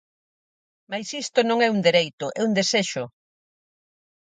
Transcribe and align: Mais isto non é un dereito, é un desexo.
Mais 0.91 1.07
isto 1.23 1.39
non 1.49 1.57
é 1.65 1.67
un 1.75 1.79
dereito, 1.87 2.25
é 2.39 2.41
un 2.47 2.51
desexo. 2.59 3.03